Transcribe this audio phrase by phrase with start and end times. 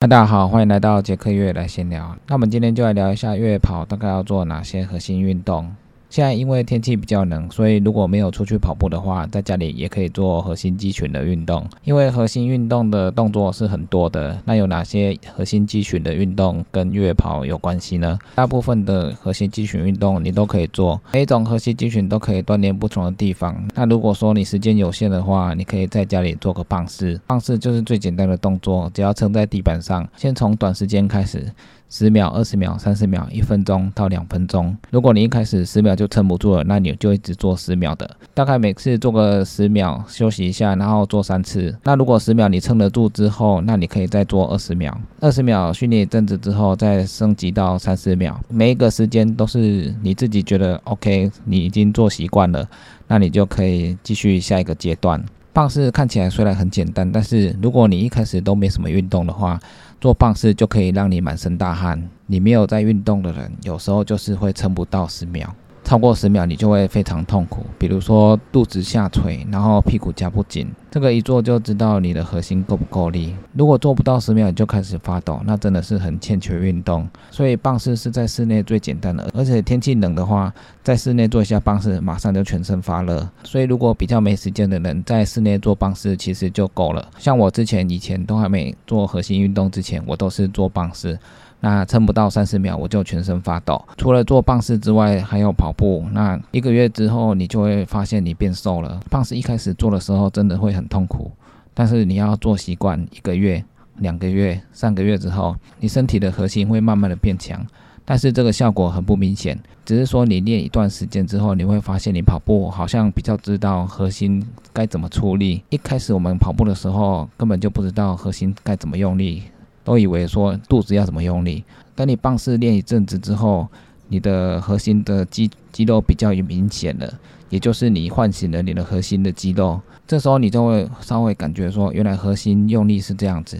[0.00, 2.16] 大家好，欢迎来到杰克越来闲聊。
[2.26, 5.76] 那我们今天就来聊一下越野跑大概要做哪些核心运动。
[6.10, 11.64] 现在因为天气比较冷，所以如果没有出去跑步的话，在家里也可以做核心肌群的运动。
[11.84, 18.18] 因为核心运动的动作是很多的，那有哪些核心肌群的运动跟月跑有关系呢？
[18.34, 23.56] 大部分的核心肌群运动你都可以做，每一种核心肌群都可以锻炼不同的地方。
[23.76, 31.46] 那如果说你时间有限的话，你可以在家里做个棒式，棒式就是最简单的动作，只要撑在地板上，先从短时间开始。
[31.90, 34.74] 十秒、二十秒、三十秒、一分钟到两分钟。
[34.90, 41.76] 如果你一开始十秒就撑不住了，那你就一直做十秒的，大概每次做个十秒，休息一下，然后做三次。
[41.82, 44.96] 那如果十秒你撑得住之后，那你可以再做二十秒。
[45.18, 48.40] 二十秒训练一阵子之后，再升级到三十秒。
[48.48, 52.64] 每一个时间都是你自己觉得 OK，你已经做习惯了，
[53.08, 55.20] 那你就可以继续下一个阶段。
[55.52, 59.58] 棒式看起来虽然很简单，但是如果你一开始都没什么运动的话，
[60.00, 62.00] 做棒式就可以让你满身大汗。
[62.26, 65.52] 你没有在运动的人，有时候就是会撑不到十秒。
[65.90, 73.34] 超过十秒，你就会非常痛苦，比如说肚子下垂，然后屁股夹不紧，这个一做就知道你的核心够不够力。
[73.54, 77.08] 如果做不到十秒你就开始发抖，那真的是很欠缺运动。
[77.32, 83.28] 所以棒式是在室内最简单的，而且天气冷的话，在室内做一下棒式，马上就全身发热。
[83.42, 87.04] 所以如果比较没时间的人，在室内做棒式其实就够了。
[87.18, 91.18] 像我之前以前都还没做核心运动之前，我都是做棒式。
[91.60, 93.80] 那撑不到三十秒，我就全身发抖。
[93.96, 96.04] 除了做棒式之外，还有跑步。
[96.12, 98.98] 那一个月之后，你就会发现你变瘦了。
[99.10, 101.30] 棒式一开始做的时候，真的会很痛苦，
[101.74, 103.62] 但是你要做习惯，一个月、
[103.98, 107.64] 两个月、三个月之后，你身体的核心会慢慢的变强。
[108.02, 115.62] 但是这个效果很不明显，只是说你练一段时间之后，你会发现你跑步好像比较知道核心该怎么出力。
[115.68, 119.44] 一开始我们跑步的时候，根本就不知道核心该怎么用力。
[119.82, 121.64] 都以为说肚子要怎么用力，
[121.94, 123.66] 等你棒式练一阵子之后，
[124.08, 127.12] 你的核心的肌肌肉比较明显了，
[127.48, 133.58] 也就是你唤醒了你的核心的肌肉，这时候你就会稍微感觉说，原来核心用力是这样子。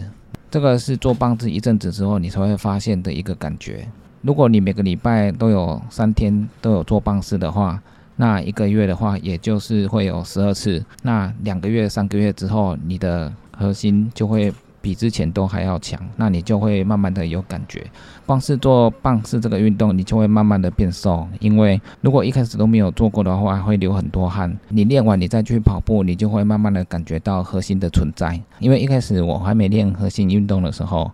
[0.49, 3.87] 这个是做棒式一阵子之后你才会发现的一个感觉。
[4.21, 7.81] 如果你每个礼拜都有三天都有做棒式的话，
[8.17, 10.83] 那一个月的话也就是会有十二次。
[11.03, 14.53] 那两个月、三个月之后，你的核心就会。
[14.81, 17.85] 比之前都还要强，那你就会慢慢的有感觉。
[18.25, 21.27] 光是做棒式这个运动，你就会慢慢的变瘦。
[21.39, 24.57] 因为如果一开始都没有做过的话，会流很多汗。
[24.69, 28.39] 你练完你再去跑步，你就会慢慢的感觉到核心的存在。
[28.59, 31.11] 因为一开始我还没练核心运动的时候，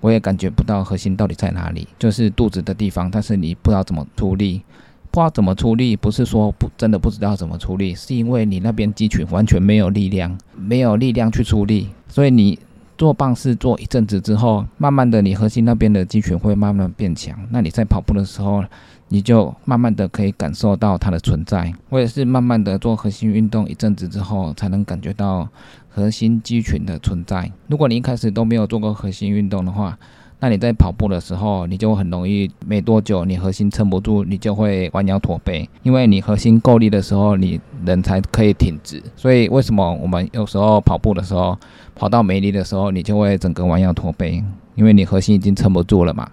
[0.00, 3.10] 我也感觉不到核心到底在哪里，就是肚子的地方。
[3.10, 4.62] 但是你不知道怎么出力，
[5.10, 12.58] 不知道怎么出力，不是说不真的不知道怎么出力，是因为你那边肌群完全没有力量，没有力量去出力，所以你。
[13.00, 17.34] 做棒式做一阵子之后，慢慢的你核心那边的肌群会慢慢变强。
[17.48, 18.62] 那你在跑步的时候，
[19.08, 21.72] 你就慢慢的可以感受到它的存在。
[21.88, 25.48] 我也是慢慢的做核心运动一阵子之后，才能感觉到
[25.88, 27.50] 核心肌群的存在。
[27.68, 29.98] 如果你一开始都没有做过核心运动的话，
[30.42, 35.68] 那你在跑步的时候，你就很容易没多久，你核心撑不住，你就会弯腰驼背。
[35.82, 39.02] 因为你核心够力的时候，你人才可以挺直。
[39.16, 41.58] 所以为什么我们有时候跑步的时候，
[41.94, 44.42] 跑到没力的时候，你就会整个弯腰驼背？
[44.76, 46.26] 因为你核心已经撑不住了嘛。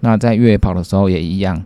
[0.00, 1.64] 那在越野跑的时候也一样。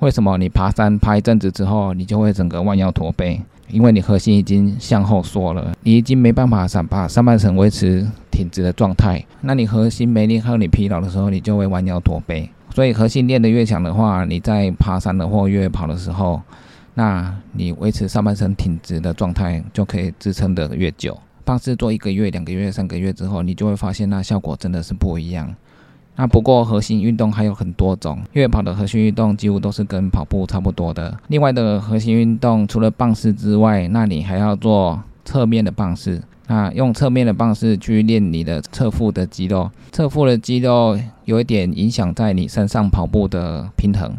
[0.00, 3.40] 为什么你爬山爬一阵子之后，你就会整个弯腰驼背？
[3.70, 9.24] 因为你核心已经向后缩了，你已经没办法想把上半身维持挺直的状态。
[9.40, 12.48] 那你核心没力和你疲劳的时候，你就会弯腰驼背。
[12.74, 16.40] 所以核心练得越强的话，你在爬山的或越野跑的时候，
[16.94, 21.18] 那你维持上半身挺直的状态就可以支撑得越久。
[21.44, 25.52] 棒式做一个月、两个月、三个月之后，你就会发现那效果真的是不一样。
[26.20, 31.16] 那不过核心运动还有很多种，越野跑的核心运动几乎都是跟跑步差不多的。
[31.28, 36.20] 另外的核心运动除了棒式之外，那你还要做侧面的棒式。
[36.48, 44.16] 那用侧面的棒式去练你的侧腹的肌肉，侧腹的肌肉有一点影响在你山上跑步的平衡，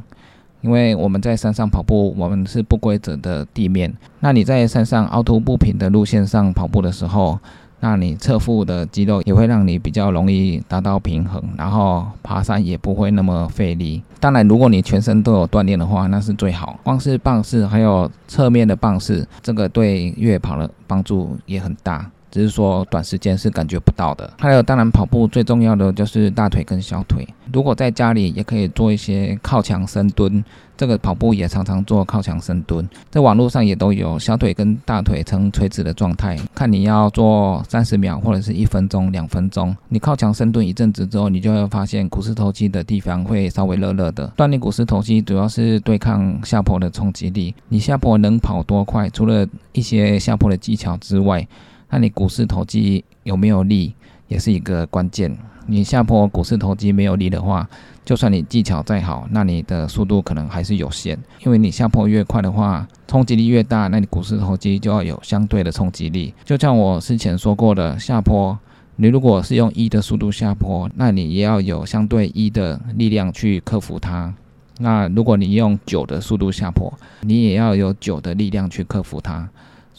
[0.62, 3.92] 因为我们在山上跑步，我们是不规则的地面。
[4.20, 7.40] 那你在山上凹凸不平的路线上跑步的时候，
[7.82, 14.02] 那你侧腹的肌肉也会让你比较容易达到平衡，然后爬山也不会那么费力。
[14.20, 16.78] 当然，如果你全身都有锻炼的话，那是最好。
[16.84, 22.10] 光是棒式还有侧面的棒式，这个对越野跑的帮助也很大。
[22.32, 24.32] 只是说短时间是感觉不到的。
[24.40, 27.28] 还有，当然跑步最重要的就是大腿跟小腿。
[27.52, 30.44] 如果在家里也可以做一些靠墙深蹲，
[30.78, 39.76] 这个跑步也常常做靠墙深蹲，在网络上也都有小腿跟大腿呈垂直的状态，看你要做三十秒或者是一分钟、两分钟。
[39.90, 44.32] 你靠墙深蹲一阵子之后，你就会发现股四头肌的地方会稍微热热的。
[44.38, 47.54] 锻炼股四头肌主要是对抗下坡的冲击力。
[47.68, 49.10] 你下坡能跑多快？
[49.10, 51.46] 除了一些下坡的技巧之外，
[51.90, 53.94] 那你股四头肌有没有力，
[54.28, 55.36] 也是一个关键。
[55.66, 57.68] 你下坡股四头肌没有力的话，
[58.04, 61.18] 就算你技巧再好，那你的速度可能还是有限。
[61.46, 66.34] 因为你下坡越快的话，冲击力越大，那你股四头肌就要有相对的冲击力。
[66.44, 68.58] 就像我之前说过的，下坡
[68.96, 74.34] 你如果是用一的速度下坡，那你也要有相对一的力量去克服它。
[74.80, 79.48] 那如果你用九的速度下坡，你也要有九的力量去克服它。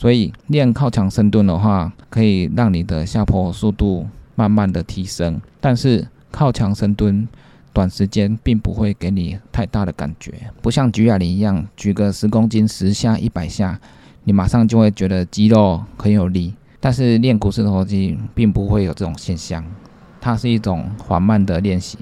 [0.00, 5.38] 所以练靠墙深蹲的话，可以让你的下坡速度慢慢的提升。
[5.61, 7.29] 但是靠墙深蹲
[7.75, 10.32] 短时间并不会给你太大的感觉，
[10.62, 13.79] 不像举哑铃一样，举个十公斤十下一百下，
[14.25, 16.55] 你马上就会觉得肌肉很有力。
[16.81, 19.62] 但是练股四头肌并不会有这种现象，
[20.19, 21.99] 它是一种缓慢的练习。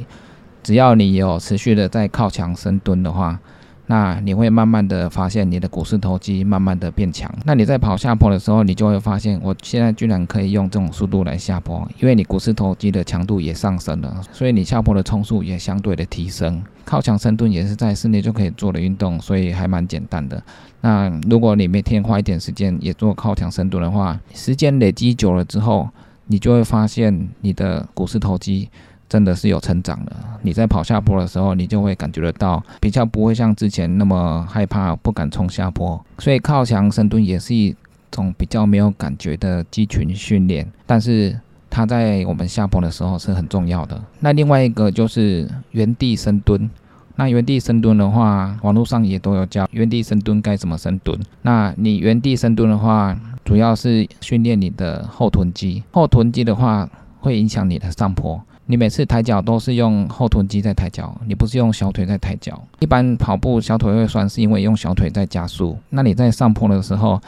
[0.63, 3.41] 只要你有持续的在靠墙深蹲的话。
[3.89, 7.29] 那你会慢慢的发现你的股四头肌慢慢的变强。
[7.45, 16.63] 那你在跑下坡的时候，你就会发现，我现在居然可以用这种速度来下坡，因为你股四头肌的强度也上升了，所以你下坡的冲速也相对的提升。
[16.85, 20.43] 靠墙深蹲也是在室内就可以做的运动，所以还蛮简单的。
[20.83, 25.89] 那如果你每天花一点时间也做靠墙深蹲的话，时间累积久了之后，
[26.27, 28.69] 你就会发现你的股四头肌。
[29.09, 30.13] 真的是有成长的。
[30.43, 36.01] 你在跑下坡的时候，你就会感觉得到，比较不会像之前那么害怕，不敢冲下坡。
[36.19, 37.75] 所以靠墙深蹲也是一
[38.11, 41.39] 种比较没有感觉的肌群训练，但是
[41.71, 44.01] 它在我们下坡的时候是很重要的。
[44.21, 46.69] 那另外一个就是原地深蹲。
[47.17, 51.19] 那原地深蹲的话，网络上也都有教原地深蹲该怎么深蹲。
[51.43, 55.83] 那你原地深蹲的话，主要是训练你的后臀肌。
[55.91, 56.89] 后臀肌的话，
[57.19, 58.41] 会影响你的上坡。
[58.71, 62.63] 你每次抬脚都是用后臀肌在抬脚，你不是用小腿在抬脚。
[62.81, 65.75] 一般跑步小腿会酸，是因为用小腿在加速。
[65.89, 67.19] 那你在上坡的时候，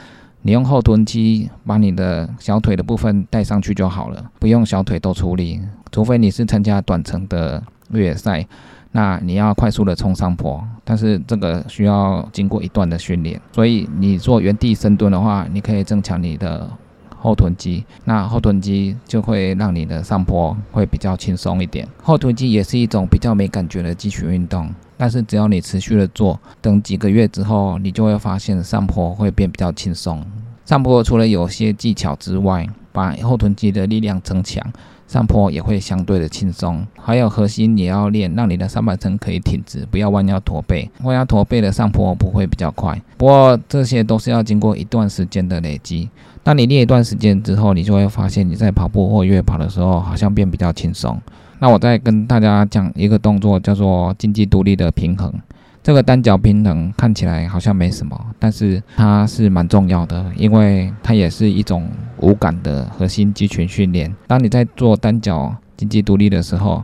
[0.42, 5.58] 你用后臀肌把你的小腿的部分带上去就好了，不用小腿都处理。
[5.90, 8.46] 除非你是参加短程的越野赛，
[8.92, 13.40] 那你要快速的冲上坡，但是这个需要经过一段的训练。
[13.52, 16.68] 所以你做原地深蹲的话，你可以增强你的。
[17.22, 21.86] 后臀肌，那后臀肌就会让你的上坡会比较轻松一点。
[22.02, 30.24] 后臀肌也是一种比较没感觉的肌群运动，但是只要你持续的做，等几个月之后，你就会发现上坡会变比较轻松。
[30.64, 34.64] 上坡除了有些技巧之外，把后臀肌的力量增强，
[35.06, 36.86] 上坡也会相对的轻松。
[36.96, 40.88] 还有核心也要练，让你的上半身可以挺直，不要弯腰驼背。
[41.02, 46.08] 弯腰驼背的上坡不会比较快，不过这些都是要经过一段时间的累积。
[46.42, 51.20] 当你练一段时间之后，你就会发现你在跑步或越跑的时候，好像变比较轻松。
[51.58, 55.32] 那我再跟大家讲一个动作，叫做经济独立的平衡。
[55.82, 61.88] 这个单脚平衡看起来好像没什么，但是它是蛮重要的，因为它也是一种
[62.18, 64.14] 无感的核心肌群训练。
[64.26, 66.82] 当你在做单脚经济独立的时候，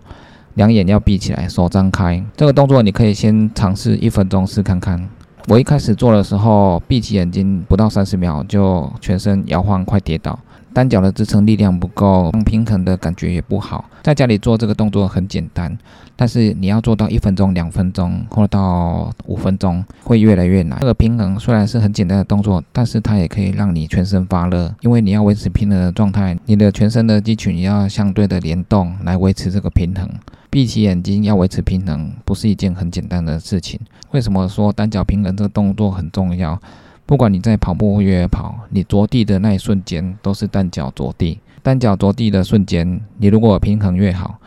[0.54, 2.22] 两眼要闭起来，手张开。
[2.36, 5.06] 这个动作你可以先尝试一分钟试看看。
[5.48, 10.36] 我一开始做的时候，闭起眼睛不到三十秒就全身摇晃，快跌倒。
[10.72, 13.84] 单脚的支撑力量不够，平衡的感觉也不好。
[14.02, 15.78] 在家里做这个动作很简单，
[16.16, 20.80] 但是你要做到一分钟、两分钟，或到五分钟，会越来越难。
[20.80, 30.10] 这个平衡虽然是很简单的动作，但是它也可以让你全身发热，因为你要维持平衡的状态，你的全身的肌群也要相对的联动来维持这个平衡。
[30.50, 33.78] 闭起眼睛要维持平衡，不是一件很简单的事情。
[34.12, 36.60] 为什么说单脚平衡这个动作很重要？
[37.04, 41.38] 不管你在跑步或越野跑，你着地的那一瞬间都是单脚着地。
[41.62, 44.38] 单脚着地的瞬间，你如果平衡越好，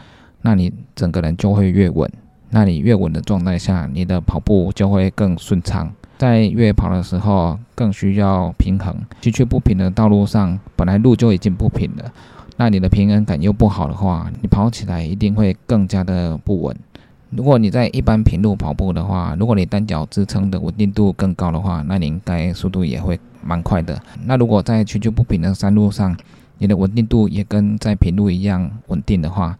[0.41, 2.09] 那你整个人就会越稳。
[2.49, 5.91] 那你越稳的状态下，你的跑步就会更顺畅。
[6.17, 8.95] 在越野跑的时候，更需要平衡。
[9.21, 12.11] 崎岖不平的道路上，本来路就已经不平了。
[12.57, 16.75] 那你的平衡感又不好的话，你跑起来一定会更加的不稳。
[17.31, 24.01] 如果你在一般平路跑步的话，如果你单脚支撑的稳定度更高的话，那你应该速度也会蛮快的。
[24.25, 26.17] 那如果在崎岖不平的山路上，
[26.57, 29.57] 你的稳定度也跟在平路一样稳定的话，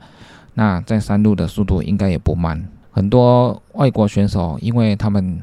[0.55, 2.67] 那在山路的速度应该也不慢。
[2.91, 5.39] 很多外国选手，因为他们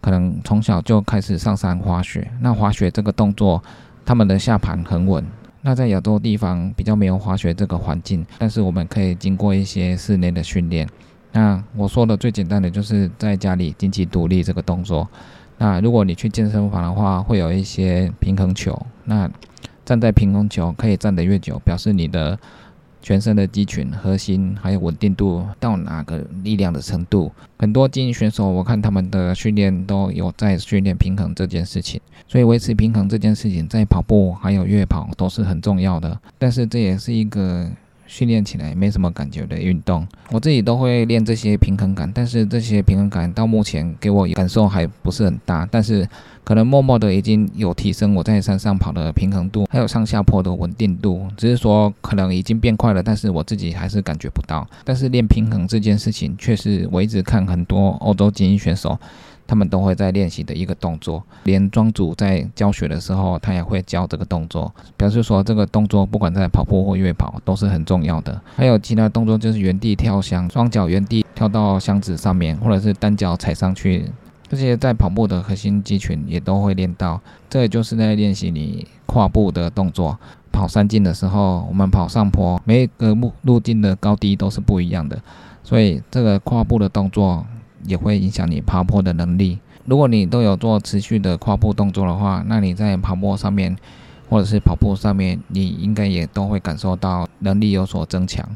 [0.00, 3.62] 可能从小就开始上山滑雪，那滑雪这个动作，
[4.06, 5.22] 他们的下盘很稳。
[5.60, 10.88] 那在亚洲地方比较没有滑雪这个环境，但是我们可以经过一些室内的训练。
[11.32, 15.06] 那我说的最简单的就是在家里经济独立这个动作。
[15.58, 18.80] 那如果你去健身房的话，会有一些平衡球。
[19.04, 19.30] 那
[19.84, 22.38] 站在平衡球可以站得越久，表示你的
[23.02, 27.30] 全身的肌群、核心还有稳定度到哪个力量的程度。
[27.58, 32.00] 很多精英选手，我看他们的训练都有在训练平衡这件事情。
[32.26, 36.18] 所以维持平衡这件事情，在跑步还有越野跑都是很重要的。
[36.38, 37.68] 但是这也是一个。
[38.08, 46.08] 训练起来没什么感觉的运动，我自己都会练这些平衡感，但是这些平衡感到目前给我感受还不是很大，但是
[46.42, 54.66] 可能默默的已经有提升我在山上跑的平衡度，还有上下坡的稳定度，只是说可能已经变快了，但是我自己还是感觉不到。
[54.82, 58.98] 但是练平衡这件事情，却是我一直看很多欧洲精英选手。
[59.48, 68.38] 他们都会在练习的一个动作，连庄主在教学的时候，他也会教这个动作，表示说这个动作不管在跑步或越野跑都是很重要的。
[68.54, 74.04] 还有其他动作就是原地跳箱，双脚原地跳到箱子上面，或者是单脚踩上去，
[74.50, 77.18] 这些在跑步的核心肌群也都会练到。
[77.48, 80.18] 这也就是在练习你跨步的动作。
[80.52, 85.18] 跑山径的时候，我们跑上坡，每一个路路径的高低都是不一样的，
[85.64, 87.46] 所以这个跨步的动作。
[87.84, 89.58] 也会影响你爬坡的能力。
[89.84, 93.76] 如果你都有做持续的跨步动作的话，那你在爬坡上面，
[94.28, 98.46] 或者是跑步上面，你应该也都会感受到能力有所增强。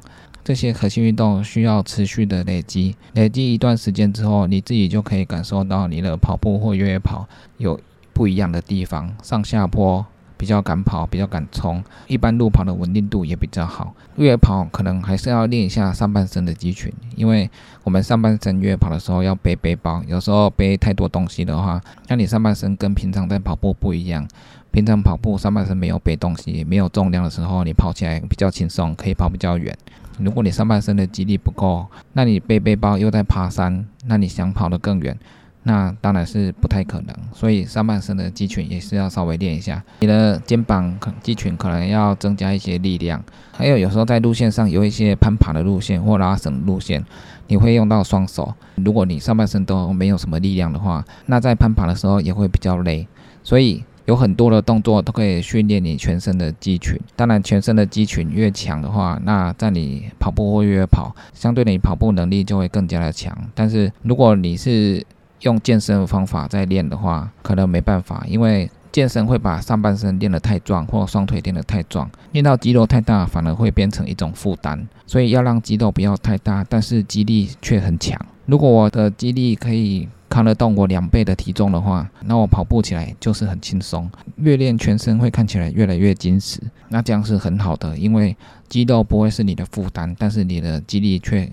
[0.45, 7.27] 这些核心运动需要持续的累积，累积一段时间之后，你自己就可以感受到你的跑步或越野跑
[7.59, 7.81] 有
[8.13, 10.05] 不一样的地方，上下坡。
[10.43, 13.95] 比较敢跑，比较敢冲，一般路跑的稳定度也比较好。
[14.17, 17.49] 越野跑可能还是要练一下上半身的肌群，因为
[17.85, 24.27] 我们上半身越野跑的时候要背背包，有时候背太多东西的话，那你上半身跟平常在跑步不一样。
[24.73, 29.73] 平常跑步上半身没有背东西，没有重量的时候，你跑起来比较轻松，可以跑比较远。
[30.19, 35.17] 如果你上半身的肌力不够，那你背背包又在爬山，那你想跑得更远。
[35.65, 39.83] 那当然是不太可能，所以上半身的肌群也是要稍微练一下。
[40.01, 47.05] 你的肩膀肌群可能要增加一些力量，还有有时候在路线上有一些攀爬的路线或拉绳路线，
[47.47, 48.53] 你会用到双手。
[48.77, 53.07] 如果你上半身都没有什么力量的话，那在攀爬的时候也会比较累。
[53.45, 56.99] 所以有很多的动作都可以训练你全身的肌群。
[57.15, 63.37] 当然，全身的肌群越强的话，那在你跑步或越跑，相对你跑步能力就会更加的强。
[63.55, 65.05] 但是如果你是
[65.43, 74.87] 用健身的方法在练的话，可能没办法，因为健身会把上半身练得太壮，或双腿练得太壮，练到肌肉太大，反而会变成一种负担。
[75.07, 78.19] 所以要让肌肉不要太大，但是肌力却很强。
[78.47, 84.11] 如果我的肌力可以扛得动我两倍的体重的话，那我跑步起来就是很轻松。
[84.37, 88.37] 越练全身会看起来越来越紧实，那这样是很好的，因为
[88.69, 91.51] 肌肉不会是你的负担，但是你的肌力却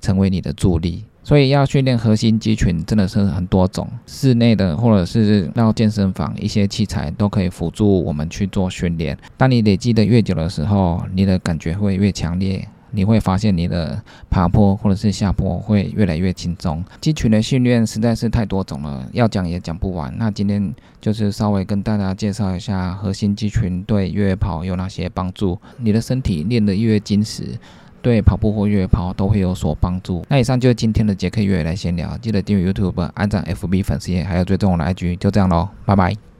[0.00, 1.04] 成为你的助力。
[1.22, 9.16] 所以要训练核心肌群，真的是很多种，室内的或者是到健身房，一些器材都可以辅助我们去做训练。
[9.36, 16.82] 当你累积的越久的时候，你的感觉会越强烈，你会发现你的爬坡或者是下坡会越来越轻松。
[17.00, 20.12] 肌群的训练实在是太多种了，要讲也讲不完。
[20.16, 25.58] 那今天就是稍微跟大家介绍一下核心肌群对越野跑有哪些帮助。
[25.76, 27.58] 你的身体练得越紧实。
[28.02, 30.24] 对跑步或越野跑都会有所帮助。
[30.28, 36.20] 那以上就是今天的杰克越野来闲聊，记得订阅 YouTube、按赞 FB 粉丝页，还有追踪我的 IG，就这样喽，拜拜。